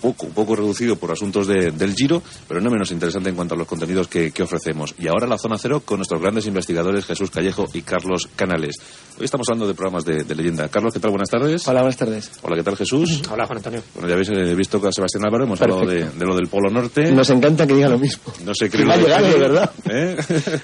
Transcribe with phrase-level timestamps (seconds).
[0.00, 3.54] poco, un poco reducido por asuntos de- del Giro, pero no menos interesante en cuanto
[3.54, 4.94] a los contenidos que, que ofrecemos.
[4.98, 8.76] Y ahora la zona cero con nuestros grandes investigadores Jesús Callejo y Carlos Canales.
[9.18, 10.68] Hoy estamos hablando de programas de, de leyenda.
[10.68, 11.10] Carlos, ¿qué tal?
[11.10, 11.66] Buenas tardes.
[11.68, 12.30] Hola, buenas tardes.
[12.42, 13.22] Hola, ¿qué tal Jesús?
[13.30, 13.82] Hola, Juan Antonio.
[13.94, 16.18] Bueno, ya habéis eh, visto con Sebastián Álvaro, hemos hablado de, Perfecto.
[16.18, 17.12] de lo del Polo Norte.
[17.12, 18.32] Nos encanta que diga lo mismo.
[18.44, 19.70] No sé qué Que me ha llegado, de verdad.
[19.90, 20.16] ¿Eh?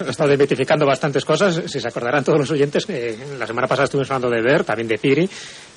[0.06, 1.60] He estado identificando bastantes cosas.
[1.66, 4.88] Si se acordarán todos los oyentes, que la semana pasada estuvimos hablando de Ver, también
[4.88, 5.28] de Piri, y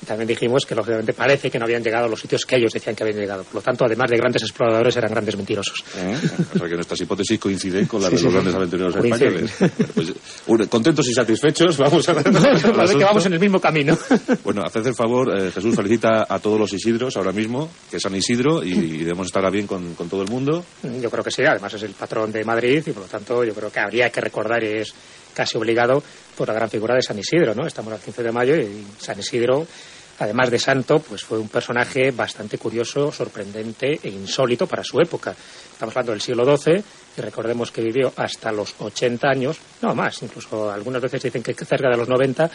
[0.06, 2.94] también dijimos que lógicamente parece que no habían llegado a los sitios que ellos decían
[2.96, 3.44] que habían llegado.
[3.44, 5.84] Por lo tanto, además de grandes exploradores, eran grandes mentirosos.
[5.96, 6.16] ¿Eh?
[6.54, 8.34] O sea que nuestras hipótesis coinciden con las Sí, de los sí.
[8.34, 9.52] grandes aventureros españoles.
[9.94, 12.24] Pues, contentos y satisfechos, vamos a ver.
[12.24, 13.96] Parece que vamos en el mismo camino.
[14.44, 18.02] Bueno, haced el favor, eh, Jesús felicita a todos los Isidros ahora mismo, que es
[18.02, 20.64] San Isidro, y, y debemos estar a bien con, con todo el mundo.
[21.00, 23.54] Yo creo que sí, además es el patrón de Madrid y por lo tanto yo
[23.54, 24.94] creo que habría que recordar y es
[25.34, 26.02] casi obligado
[26.36, 27.66] por la gran figura de San Isidro, ¿no?
[27.66, 29.66] Estamos al 15 de mayo y San Isidro,
[30.18, 35.34] además de santo, pues fue un personaje bastante curioso, sorprendente e insólito para su época.
[35.72, 36.82] Estamos hablando del siglo XII
[37.16, 41.54] y recordemos que vivió hasta los 80 años, no más, incluso algunas veces dicen que
[41.54, 42.50] cerca de los 90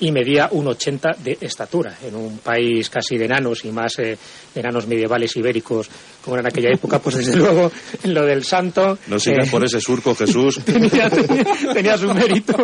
[0.00, 4.16] y medía un 80 de estatura en un país casi de enanos y más eh,
[4.54, 5.90] de enanos medievales ibéricos
[6.28, 7.72] como era en aquella época, pues desde luego
[8.04, 10.60] lo del santo No sigas eh, por ese surco, Jesús.
[10.62, 12.54] tenía, tenía- tenía su mérito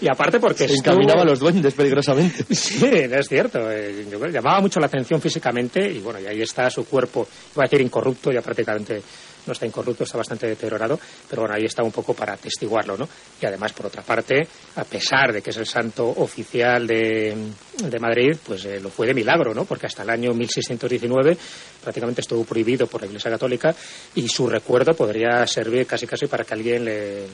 [0.00, 2.44] y aparte porque Se estuvo- encaminaba a los duendes peligrosamente.
[2.54, 3.70] Sí, es cierto.
[3.70, 7.64] eh, yo llamaba mucho la atención físicamente y bueno, y ahí está su cuerpo, iba
[7.64, 9.02] a decir incorrupto, ya prácticamente
[9.46, 13.08] no está incorrupto, está bastante deteriorado, pero bueno, ahí está un poco para atestiguarlo, ¿no?
[13.40, 17.34] Y además, por otra parte, a pesar de que es el santo oficial de,
[17.88, 19.64] de Madrid, pues eh, lo fue de milagro, ¿no?
[19.64, 21.36] Porque hasta el año 1619
[21.82, 23.74] prácticamente estuvo prohibido por la Iglesia Católica
[24.14, 27.26] y su recuerdo podría servir casi casi para que alguien le,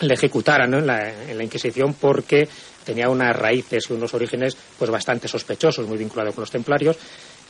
[0.00, 0.78] ejecutaran ¿no?
[0.78, 2.48] en, la, en la Inquisición porque
[2.84, 6.96] tenía unas raíces y unos orígenes pues bastante sospechosos, muy vinculados con los templarios.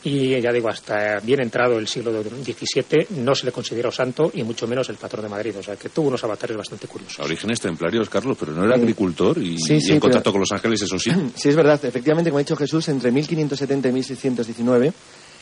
[0.04, 4.44] Y ya digo, hasta bien entrado el siglo XVII no se le consideró santo y
[4.44, 5.56] mucho menos el patrón de Madrid.
[5.58, 7.18] O sea que tuvo unos avatares bastante curiosos.
[7.18, 10.52] Orígenes templarios, Carlos, pero no era agricultor y, sí, y en pero- contacto con los
[10.52, 11.10] ángeles, eso sí.
[11.34, 11.84] Sí, es verdad.
[11.84, 14.92] Efectivamente, como ha dicho Jesús, entre 1570 y 1619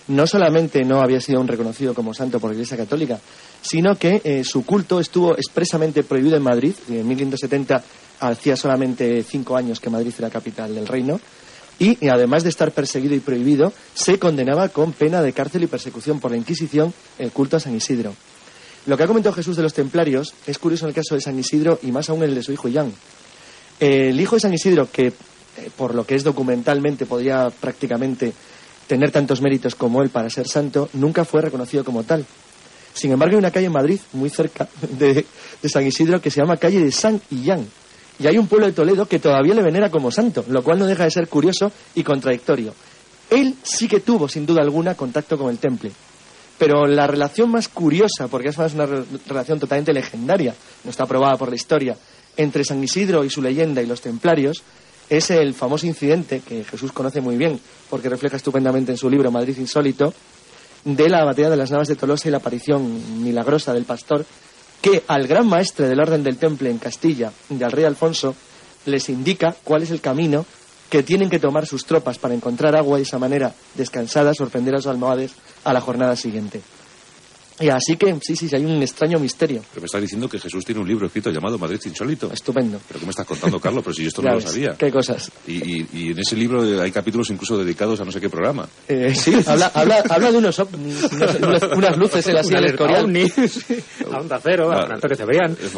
[0.08, 3.18] no solamente no había sido un reconocido como santo por la Iglesia Católica,
[3.60, 6.74] sino que eh, su culto estuvo expresamente prohibido en Madrid.
[6.88, 7.82] Y en 1570
[8.20, 11.20] hacía solamente cinco años que Madrid era capital del reino.
[11.78, 16.20] Y, además de estar perseguido y prohibido, se condenaba con pena de cárcel y persecución
[16.20, 18.14] por la Inquisición el culto a San Isidro.
[18.86, 21.38] Lo que ha comentado Jesús de los templarios es curioso en el caso de San
[21.38, 22.92] Isidro y más aún en el de su hijo Jan.
[23.78, 25.12] El hijo de San Isidro, que eh,
[25.76, 28.32] por lo que es documentalmente podría prácticamente
[28.86, 32.24] tener tantos méritos como él para ser santo, nunca fue reconocido como tal.
[32.94, 35.26] Sin embargo, hay una calle en Madrid, muy cerca de,
[35.62, 37.66] de San Isidro, que se llama calle de San Illán.
[38.18, 40.86] Y hay un pueblo de Toledo que todavía le venera como santo, lo cual no
[40.86, 42.72] deja de ser curioso y contradictorio.
[43.28, 45.90] Él sí que tuvo, sin duda alguna, contacto con el temple.
[46.58, 50.54] Pero la relación más curiosa, porque es una re- relación totalmente legendaria,
[50.84, 51.96] no está aprobada por la historia,
[52.38, 54.62] entre San Isidro y su leyenda y los templarios,
[55.10, 57.60] es el famoso incidente que Jesús conoce muy bien,
[57.90, 60.14] porque refleja estupendamente en su libro Madrid Insólito,
[60.84, 64.24] de la batalla de las Navas de Tolosa y la aparición milagrosa del pastor,
[64.86, 68.36] que al gran maestre del orden del temple en Castilla, y al rey Alfonso,
[68.84, 70.46] les indica cuál es el camino
[70.88, 74.74] que tienen que tomar sus tropas para encontrar agua y de esa manera, descansadas, sorprender
[74.74, 75.32] a los almohades
[75.64, 76.62] a la jornada siguiente.
[77.60, 79.62] Y así que, sí, sí, sí, hay un extraño misterio.
[79.70, 82.30] Pero me estás diciendo que Jesús tiene un libro escrito llamado Madrid Insólito.
[82.32, 82.80] Estupendo.
[82.86, 83.82] ¿Pero qué me estás contando, Carlos?
[83.82, 84.74] Pero si yo esto no lo sabía.
[84.76, 85.30] Qué cosas.
[85.46, 88.68] Y, y- y en ese libro hay capítulos incluso dedicados a no sé qué programa.
[88.88, 92.76] Eh, sí, habla, habla, habla de unos, unos- unas luces en la silla del
[93.48, 93.76] sí,
[94.12, 95.52] a Onda Cero, a Antonio Cebrián.
[95.52, 95.70] eh,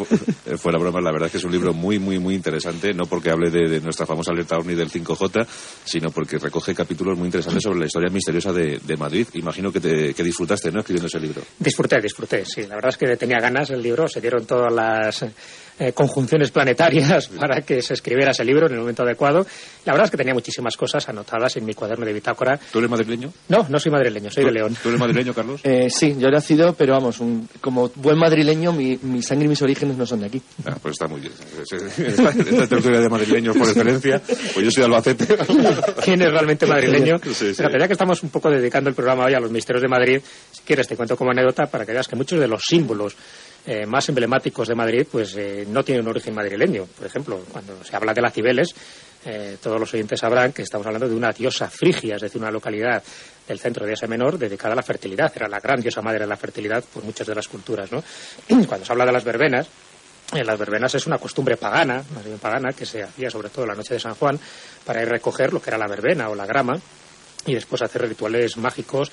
[0.47, 3.03] eh, Fuera broma, la verdad es que es un libro muy, muy, muy interesante, no
[3.05, 5.45] porque hable de, de nuestra famosa alerta OVNI del 5J,
[5.85, 9.27] sino porque recoge capítulos muy interesantes sobre la historia misteriosa de, de Madrid.
[9.33, 11.41] Imagino que, te, que disfrutaste, ¿no?, escribiendo ese libro.
[11.69, 12.63] Disfruté, disfruté, sí.
[12.63, 15.21] La verdad es que tenía ganas el libro, se dieron todas las
[15.79, 19.45] eh, conjunciones planetarias para que se escribiera ese libro en el momento adecuado.
[19.85, 22.59] La verdad es que tenía muchísimas cosas anotadas en mi cuaderno de bitácora.
[22.71, 23.31] ¿Tú eres madrileño?
[23.49, 24.77] No, no soy madrileño, soy de ¿Tú- León.
[24.81, 25.61] ¿Tú eres madrileño, Carlos?
[25.69, 29.49] Eh, sí, yo he nacido, pero vamos, un- como buen madrileño, mi, mi sangre y
[29.49, 30.41] mis orígenes no son de aquí.
[30.65, 31.33] Ah, pues está muy bien.
[31.61, 34.19] Esta, esta tertulia de madrileños por excelencia.
[34.25, 35.37] Pues yo soy de Albacete.
[36.03, 37.19] quién es realmente madrileño.
[37.23, 37.53] Sí, sí.
[37.53, 40.21] Fíjate, ya que estamos un poco dedicando el programa hoy a los misterios de Madrid,
[40.51, 43.15] si quieres te cuento como anécdota para que veas que muchos de los símbolos
[43.65, 46.85] eh, más emblemáticos de Madrid pues eh, no tienen un origen madrileño.
[46.85, 48.73] Por ejemplo, cuando se habla de las Cibeles,
[49.25, 52.51] eh, todos los oyentes sabrán que estamos hablando de una diosa frigia, es decir, una
[52.51, 53.03] localidad
[53.47, 55.31] del centro de Asia Menor dedicada a la fertilidad.
[55.35, 57.91] Era la gran diosa madre de la fertilidad por muchas de las culturas.
[57.91, 58.01] ¿no?
[58.67, 59.67] Cuando se habla de las verbenas,
[60.31, 63.65] en las verbenas es una costumbre pagana, más bien pagana, que se hacía sobre todo
[63.65, 64.39] la noche de San Juan
[64.85, 66.79] para ir a recoger lo que era la verbena o la grama
[67.45, 69.11] y después hacer rituales mágicos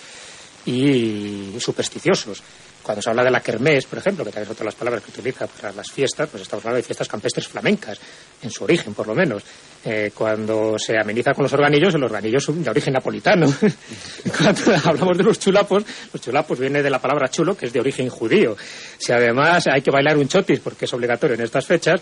[0.66, 2.42] y supersticiosos.
[2.82, 5.02] Cuando se habla de la kermés, por ejemplo, que también es otra de las palabras
[5.02, 7.98] que utiliza para las fiestas, pues estamos hablando de fiestas campestres flamencas,
[8.42, 9.42] en su origen, por lo menos.
[9.84, 13.52] Eh, cuando se ameniza con los organillos, los organillos son de origen napolitano.
[14.38, 17.80] cuando hablamos de los chulapos, los chulapos viene de la palabra chulo, que es de
[17.80, 18.56] origen judío.
[18.98, 22.00] Si además hay que bailar un chotis, porque es obligatorio en estas fechas,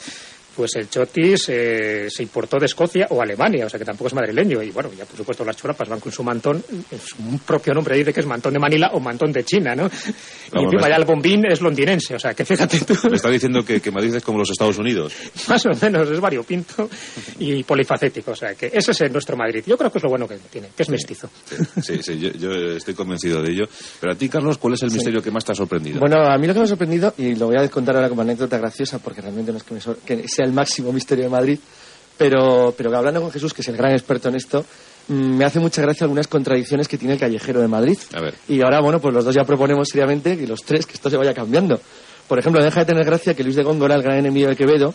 [0.55, 4.15] pues el chotis eh, se importó de Escocia o Alemania, o sea que tampoco es
[4.15, 4.63] madrileño.
[4.63, 6.63] Y bueno, ya por supuesto las chulapas van con su mantón,
[7.19, 9.87] un propio nombre dice que es mantón de Manila o mantón de China, ¿no?
[9.87, 12.95] y encima ya el bombín es londinense, o sea que fíjate tú.
[13.11, 15.15] Me está diciendo que, que Madrid es como los Estados Unidos.
[15.49, 16.89] Más o menos, es variopinto
[17.39, 19.63] y polifacético, o sea que ese es nuestro Madrid.
[19.67, 21.29] Yo creo que es lo bueno que tiene, que es mestizo.
[21.83, 23.65] Sí, sí, yo, estoy convencido de ello.
[24.01, 26.01] Pero a ti, Carlos, ¿cuál es el misterio que más te ha sorprendido?
[26.01, 28.23] Bueno, a mí lo que me ha sorprendido, y lo voy a contar ahora como
[28.23, 31.59] anécdota graciosa, porque realmente no es que, me que sea el máximo misterio de Madrid,
[32.17, 34.65] pero, pero hablando con Jesús, que es el gran experto en esto,
[35.09, 37.99] mm, me hace mucha gracia algunas contradicciones que tiene el callejero de Madrid.
[38.49, 41.17] Y ahora, bueno, pues los dos ya proponemos seriamente que los tres, que esto se
[41.17, 41.81] vaya cambiando.
[42.29, 44.95] Por ejemplo, deja de tener gracia que Luis de Góngora, el gran enemigo de Quevedo,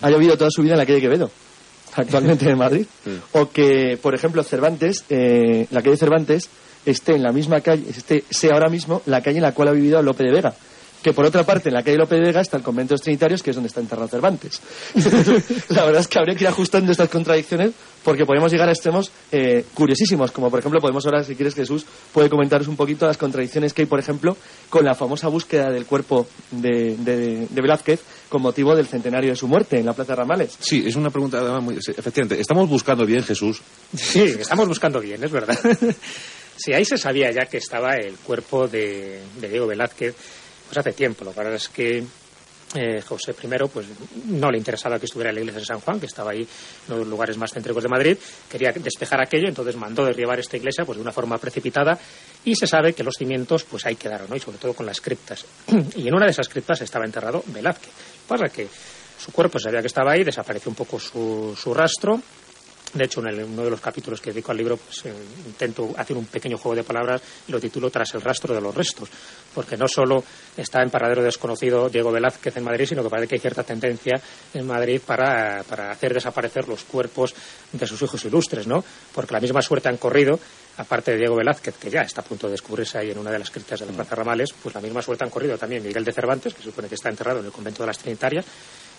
[0.00, 1.30] haya vivido toda su vida en la calle Quevedo,
[1.94, 2.86] actualmente en Madrid.
[3.32, 6.48] O que, por ejemplo, Cervantes, eh, la calle Cervantes,
[6.86, 9.72] esté en la misma calle, esté, sea ahora mismo la calle en la cual ha
[9.72, 10.54] vivido Lope de Vega
[11.02, 13.02] que por otra parte en la calle López de Vega está el convento de los
[13.02, 14.60] Trinitarios, que es donde está enterrado Cervantes.
[15.68, 17.72] la verdad es que habría que ir ajustando estas contradicciones
[18.04, 21.84] porque podemos llegar a extremos eh, curiosísimos, como por ejemplo podemos ahora, si quieres Jesús,
[22.12, 24.36] puede comentaros un poquito las contradicciones que hay, por ejemplo,
[24.68, 29.48] con la famosa búsqueda del cuerpo de, de, Velázquez con motivo del centenario de su
[29.48, 30.56] muerte en la Plaza de Ramales.
[30.60, 31.76] Sí, es una pregunta muy...
[31.76, 33.60] Efectivamente, ¿estamos buscando bien, Jesús?
[33.94, 35.58] Sí, estamos buscando bien, es verdad.
[36.56, 40.14] sí, ahí se sabía ya que estaba el cuerpo de, de Diego Velázquez
[40.70, 41.24] pues hace tiempo.
[41.24, 42.04] Lo que pasa es que
[42.76, 43.88] eh, José I pues
[44.26, 46.46] no le interesaba que estuviera la iglesia de San Juan, que estaba ahí
[46.88, 48.16] en los lugares más céntricos de Madrid,
[48.48, 51.98] quería despejar aquello, entonces mandó derribar esta iglesia pues de una forma precipitada
[52.44, 54.36] y se sabe que los cimientos pues ahí quedaron, ¿no?
[54.36, 55.44] y sobre todo con las criptas.
[55.96, 57.90] y en una de esas criptas estaba enterrado Velázquez.
[58.28, 58.68] Pasa que
[59.18, 62.22] su cuerpo sabía que estaba ahí, desapareció un poco su, su rastro
[62.92, 65.14] de hecho, en uno de los capítulos que dedico al libro, pues, eh,
[65.46, 68.74] intento hacer un pequeño juego de palabras y lo titulo Tras el rastro de los
[68.74, 69.08] restos,
[69.54, 70.22] porque no solo
[70.56, 74.20] está en paradero desconocido Diego Velázquez en Madrid, sino que parece que hay cierta tendencia
[74.54, 77.34] en Madrid para, hacer desaparecer los cuerpos
[77.72, 78.84] de sus hijos ilustres, ¿no?
[79.14, 80.38] Porque la misma suerte han corrido,
[80.76, 83.38] aparte de Diego Velázquez, que ya está a punto de descubrirse ahí en una de
[83.38, 86.12] las criptas de la Plaza Ramales, pues la misma suerte han corrido también Miguel de
[86.12, 88.44] Cervantes, que supone que está enterrado en el convento de las Trinitarias,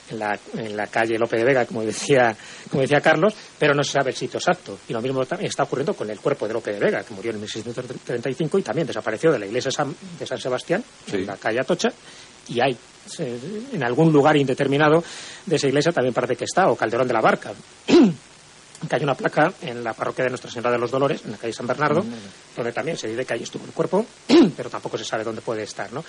[0.09, 2.35] en la, en la calle Lope de Vega, como decía,
[2.69, 4.79] como decía Carlos, pero no se sabe el sitio exacto.
[4.87, 7.31] Y lo mismo también está ocurriendo con el cuerpo de Lope de Vega, que murió
[7.31, 9.71] en 1635 y también desapareció de la iglesia
[10.19, 11.89] de San Sebastián, en la calle Atocha,
[12.47, 12.77] y hay
[13.17, 15.03] en algún lugar indeterminado
[15.45, 17.51] de esa iglesia también parece que está, o Calderón de la Barca.
[18.87, 21.37] que hay una placa en la parroquia de Nuestra Señora de los Dolores, en la
[21.37, 22.03] calle San Bernardo,
[22.55, 24.05] donde también se dice que ahí estuvo el cuerpo,
[24.57, 26.03] pero tampoco se sabe dónde puede estar, ¿no?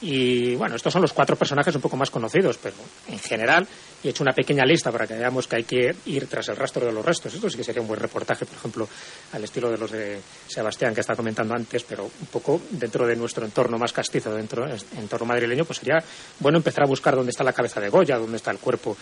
[0.00, 2.76] Y bueno, estos son los cuatro personajes un poco más conocidos, pero
[3.08, 3.66] en general,
[4.04, 6.86] he hecho una pequeña lista para que veamos que hay que ir tras el rastro
[6.86, 7.34] de los restos.
[7.34, 8.88] Esto sí que sería un buen reportaje, por ejemplo,
[9.32, 13.16] al estilo de los de Sebastián que estaba comentando antes, pero un poco dentro de
[13.16, 15.98] nuestro entorno más castizo, dentro del entorno madrileño, pues sería
[16.38, 18.96] bueno empezar a buscar dónde está la cabeza de Goya, dónde está el cuerpo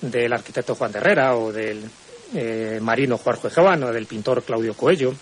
[0.00, 1.84] del arquitecto Juan de Herrera o del
[2.34, 5.14] eh, marino Jorge Joan o del pintor Claudio Coello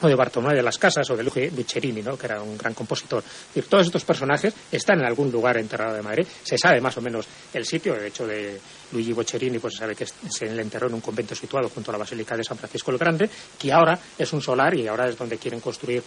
[0.00, 2.16] o de Bartolomé de las Casas o de Luigi Buccerini, ¿no?
[2.16, 3.22] que era un gran compositor.
[3.68, 6.26] todos estos personajes están en algún lugar enterrado de Madrid.
[6.42, 8.60] Se sabe más o menos el sitio, de hecho de
[8.92, 11.92] Luigi Boccherini pues se sabe que se le enterró en un convento situado junto a
[11.92, 15.16] la Basílica de San Francisco el Grande, que ahora es un solar y ahora es
[15.16, 16.02] donde quieren construir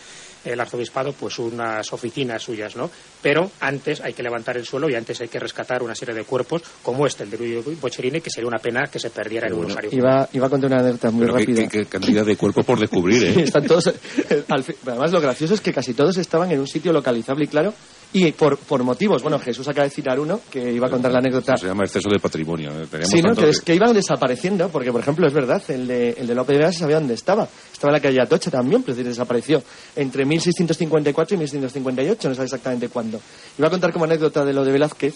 [0.45, 2.89] el arzobispado pues unas oficinas suyas, ¿no?
[3.21, 6.23] Pero antes hay que levantar el suelo y antes hay que rescatar una serie de
[6.23, 9.53] cuerpos como este, el de Luigi Boccherini, que sería una pena que se perdiera en
[9.53, 9.89] un rosario.
[9.91, 11.67] Iba, iba a contar una anécdota muy rápida.
[11.67, 13.43] Qué, cantidad de cuerpos por descubrir, ¿eh?
[13.43, 13.78] están todos,
[14.85, 17.73] además lo gracioso es que casi todos estaban en un sitio localizable y claro
[18.11, 21.19] y por, por motivos, bueno, Jesús acaba de citar uno que iba a contar la
[21.19, 21.55] anécdota.
[21.57, 22.71] Se llama exceso de patrimonio.
[22.71, 22.87] ¿eh?
[23.03, 23.35] Sí, ¿no?
[23.35, 26.55] Que, es, que iban desapareciendo, porque por ejemplo es verdad, el de, el de López
[26.55, 27.47] de Vega se sabía dónde estaba.
[27.71, 29.61] Estaba en la calle Atocha también, pero desapareció
[29.95, 33.21] entre 1654 y 1658, no sabe exactamente cuándo.
[33.59, 35.13] Iba a contar como anécdota de lo de Velázquez,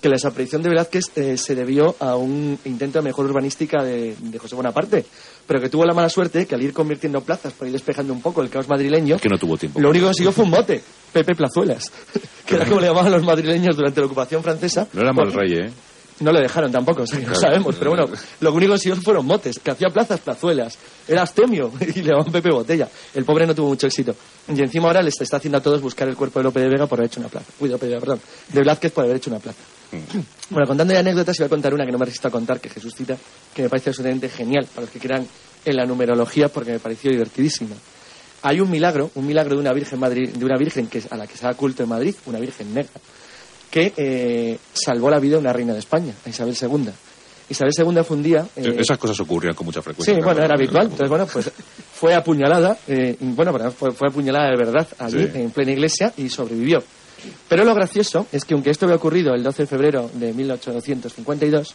[0.00, 4.16] que la desaparición de Velázquez eh, se debió a un intento de mejor urbanística de,
[4.18, 5.04] de, José Bonaparte,
[5.46, 8.22] pero que tuvo la mala suerte que al ir convirtiendo plazas para ir despejando un
[8.22, 9.80] poco el caos madrileño, que no tuvo tiempo.
[9.80, 11.92] Lo único que consiguió fue un bote, Pepe Plazuelas,
[12.46, 14.88] que era como le llamaban los madrileños durante la ocupación francesa.
[14.92, 15.70] No era mal rey, ¿eh?
[16.20, 17.40] No le dejaron tampoco, o sea, que no Claro.
[17.40, 17.76] sabemos.
[17.76, 18.06] Pero bueno,
[18.40, 20.78] lo único que consiguió fueron motes, que hacía plazas, plazuelas.
[21.08, 22.88] Era astemio y le llamaban Pepe Botella.
[23.14, 24.14] El pobre no tuvo mucho éxito.
[24.48, 26.86] Y encima ahora les está haciendo a todos buscar el cuerpo de Lope de Vega
[26.86, 27.46] por haber hecho una plaza.
[27.58, 28.20] Uy, de Lope de Vega, perdón.
[28.48, 29.58] De Blázquez por haber hecho una plaza.
[30.50, 32.68] Bueno, contando ya anécdotas, iba a contar una que no me resisto a contar, que
[32.68, 33.16] Jesús cita,
[33.54, 35.26] que me parece absolutamente genial para los que crean
[35.64, 37.74] en la numerología, porque me pareció divertidísima.
[38.42, 41.26] Hay un milagro, un milagro de una virgen, Madrid, de una virgen que, a la
[41.26, 42.92] que se da culto en Madrid, una virgen negra,
[43.70, 46.88] que eh, salvó la vida de una reina de España, a Isabel II.
[47.48, 48.46] Isabel II fue un día...
[48.56, 50.14] eh, Esas cosas ocurrían con mucha frecuencia.
[50.14, 50.84] Sí, bueno, era habitual.
[50.84, 51.50] Entonces, bueno, pues
[51.92, 55.30] fue apuñalada, eh, bueno, fue, fue apuñalada de verdad allí, Sí.
[55.38, 56.82] en plena iglesia, y sobrevivió.
[57.48, 61.74] Pero lo gracioso es que, aunque esto había ocurrido el 12 de febrero de 1852,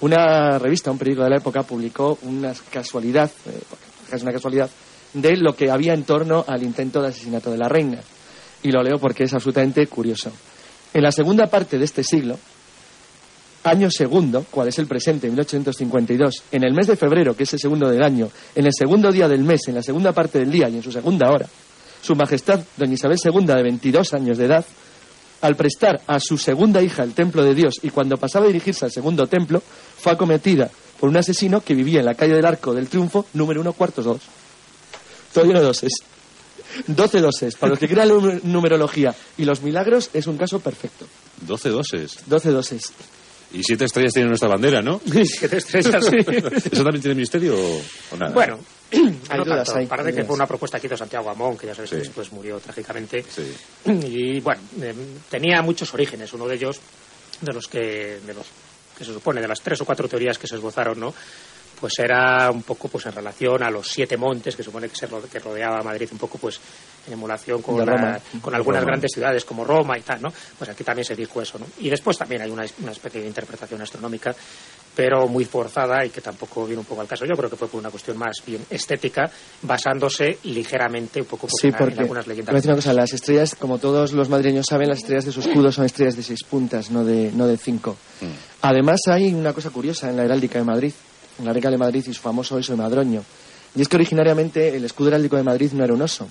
[0.00, 3.60] una revista, un periódico de la época, publicó una casualidad, eh,
[4.14, 4.70] es una casualidad,
[5.12, 7.98] de lo que había en torno al intento de asesinato de la reina.
[8.62, 10.30] Y lo leo porque es absolutamente curioso.
[10.92, 12.38] En la segunda parte de este siglo,
[13.64, 17.60] año segundo, cual es el presente, 1852, en el mes de febrero, que es el
[17.60, 20.68] segundo del año, en el segundo día del mes, en la segunda parte del día
[20.68, 21.46] y en su segunda hora,
[22.02, 24.64] su majestad, doña Isabel II, de 22 años de edad,
[25.42, 28.84] al prestar a su segunda hija el templo de Dios y cuando pasaba a dirigirse
[28.84, 29.62] al segundo templo,
[29.98, 33.60] fue acometida por un asesino que vivía en la calle del Arco del Triunfo, número
[33.60, 34.20] uno, cuartos dos.
[35.32, 35.92] Todo lleno de doses.
[36.86, 37.56] Doce doses.
[37.56, 41.06] Para los que crean la numerología y los milagros, es un caso perfecto.
[41.42, 42.18] 12 doses.
[42.26, 42.92] Doce doses.
[43.52, 45.00] Y siete estrellas tiene nuestra bandera, ¿no?
[45.24, 46.16] Siete estrellas, sí.
[46.72, 48.32] ¿Eso también tiene misterio o, o nada?
[48.32, 48.60] Bueno,
[48.92, 49.80] Hay no dudas, tanto.
[49.80, 50.26] hay Parece que dudas.
[50.28, 51.96] fue una propuesta que hizo Santiago Amón, que ya sabes Sí.
[51.96, 53.24] que después murió trágicamente.
[53.28, 53.52] Sí.
[54.06, 54.94] Y bueno, eh,
[55.28, 56.32] tenía muchos orígenes.
[56.32, 56.78] Uno de ellos,
[57.40, 58.46] de los que, de los
[58.96, 61.12] que se supone, de las tres o cuatro teorías que se esbozaron, ¿no?
[61.80, 65.06] Pues era un poco pues en relación a los siete montes que supone que se
[65.06, 66.60] ro- que rodeaba Madrid, un poco pues
[67.06, 68.90] en emulación con, la- con algunas Roma.
[68.92, 70.28] grandes ciudades como Roma y tal, ¿no?
[70.58, 71.64] Pues aquí también se dijo eso, ¿no?
[71.78, 74.34] Y después también hay una, una especie de interpretación astronómica,
[74.94, 77.24] pero muy forzada y que tampoco viene un poco al caso.
[77.24, 79.30] Yo creo que fue por una cuestión más bien estética,
[79.62, 82.54] basándose ligeramente un poco pues, Sí, en, en porque algunas leyendas.
[82.54, 85.72] decir una cosa, las estrellas, como todos los madrileños saben, las estrellas de su escudo
[85.72, 87.96] son estrellas de seis puntas, no de, no de cinco.
[88.20, 88.26] Mm.
[88.62, 90.92] Además hay una cosa curiosa en la heráldica de Madrid,
[91.44, 93.22] la heráldica de Madrid y su famoso oso de madroño,
[93.74, 96.26] y es que originariamente el escudo heráldico de Madrid no era un oso.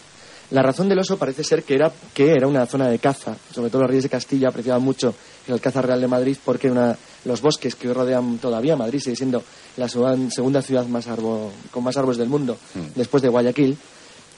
[0.52, 3.70] La razón del oso parece ser que era, que era una zona de caza, sobre
[3.70, 5.14] todo los reyes de Castilla apreciaban mucho
[5.48, 9.16] el Alcázar Real de Madrid porque una, los bosques que hoy rodean todavía Madrid, sigue
[9.16, 9.44] siendo
[9.78, 12.58] la segunda ciudad más arbo- con más árboles del mundo,
[12.96, 13.78] después de Guayaquil,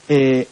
[0.10, 0.48] eh,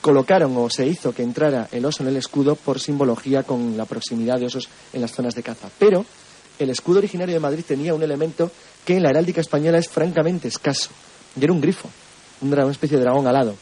[0.00, 3.84] colocaron o se hizo que entrara el oso en el escudo por simbología con la
[3.86, 5.68] proximidad de osos en las zonas de caza.
[5.78, 6.04] Pero
[6.64, 8.50] el escudo originario de Madrid tenía un elemento
[8.84, 10.90] que en la heráldica española es francamente escaso,
[11.38, 11.88] y era un grifo,
[12.42, 13.54] una especie de dragón alado.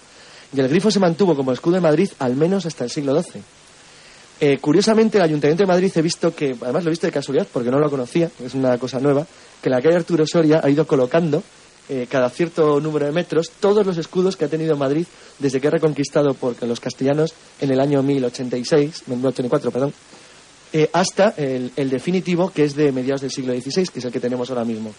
[0.53, 3.43] Y el grifo se mantuvo como escudo de Madrid al menos hasta el siglo XII.
[4.41, 7.49] Eh, curiosamente, el Ayuntamiento de Madrid he visto que, además lo he visto de casualidad
[7.53, 9.27] porque no lo conocía, es una cosa nueva,
[9.61, 11.43] que la calle Arturo Soria ha ido colocando
[11.89, 15.07] eh, cada cierto número de metros todos los escudos que ha tenido Madrid
[15.39, 19.93] desde que ha reconquistado por los castellanos en el año 1086, 1084, perdón,
[20.73, 24.21] eh, hasta el, definitivo que es de mediados del siglo XVI, que es el que
[24.21, 24.95] tenemos ahora mismo.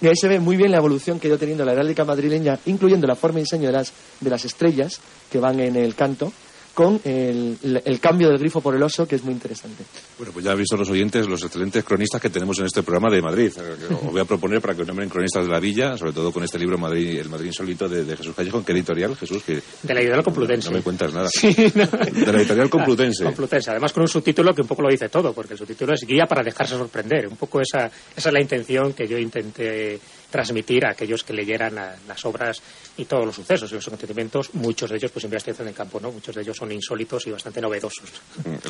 [0.00, 2.58] Y ahí se ve muy bien la evolución que ha ido teniendo la heráldica madrileña,
[2.66, 4.98] incluyendo la forma y diseño de las, de las estrellas
[5.30, 6.32] que van en el canto,
[6.80, 9.84] con el, el- cambio del grifo por el oso, que es muy interesante.
[10.16, 13.14] Bueno, pues ya han visto los oyentes los excelentes cronistas que tenemos en este programa
[13.14, 13.52] de Madrid.
[13.58, 16.32] Eh, Os voy a proponer para que os nombren cronistas de la villa, sobre todo
[16.32, 18.56] con este libro Madrid, El Madrid Insólito de, de Jesús Callejo.
[18.58, 19.42] ¿En qué editorial, Jesús?
[19.42, 20.70] Que De la editorial Complutense.
[20.70, 21.28] No me cuentas nada.
[21.28, 21.86] Sí, no.
[21.86, 23.24] De la editorial Complutense.
[23.24, 23.70] Complutense.
[23.70, 26.24] Además con un subtítulo que un poco lo dice todo, porque el subtítulo es guía
[26.26, 27.28] para dejarse sorprender.
[27.28, 31.74] Un poco esa, esa es la intención que yo intenté transmitir a aquellos que leyeran
[31.74, 32.62] la- las obras
[32.96, 36.10] y todos los sucesos y los acontecimientos, muchos de ellos pues investigación en campo, ¿no?
[36.12, 38.08] Muchos de ellos son insólitos y bastante novedosos.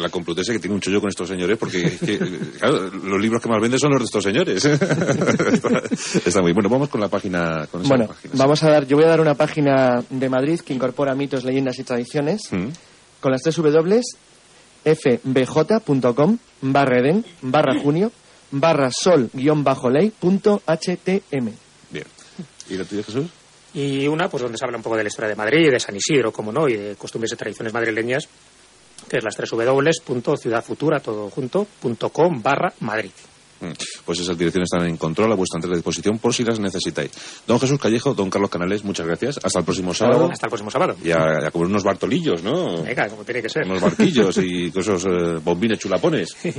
[0.00, 2.18] La Complutense que tiene un chollo con estos señores, porque es que,
[2.58, 4.64] claro, los libros que más venden son los de estos señores.
[4.64, 5.82] está,
[6.26, 6.68] está muy bueno.
[6.68, 7.66] Vamos con la página.
[7.70, 8.34] Con esa Bueno, página.
[8.36, 11.78] vamos a dar, yo voy a dar una página de Madrid que incorpora mitos, leyendas
[11.78, 12.68] y tradiciones Mm.
[13.20, 14.00] con las tres W,
[14.84, 18.10] fbj.com, barra eden, barra junio,
[18.50, 21.52] barra sol, guion bajo ley, punto htm.
[21.90, 22.06] Bien.
[22.68, 23.26] ¿Y la tuya, Jesús?
[23.74, 25.80] Y una, pues donde se habla un poco de la historia de Madrid y de
[25.80, 28.28] San Isidro, como no, y de costumbres y tradiciones madrileñas,
[29.08, 33.12] que es las tres www.ciudadfutura, todo junto, punto com barra Madrid.
[33.60, 33.72] Mm.
[34.04, 37.10] Pues esas direcciones están en control a vuestra entera disposición por si las necesitáis.
[37.46, 39.38] Don Jesús Callejo, don Carlos Canales, muchas gracias.
[39.42, 40.30] Hasta el próximo sábado.
[40.32, 40.96] Hasta el próximo sábado.
[41.04, 42.82] Y a, a comer unos bartolillos, ¿no?
[42.82, 43.66] Venga, como tiene que ser.
[43.66, 46.36] Unos barquillos y con esos eh, bombines chulapones.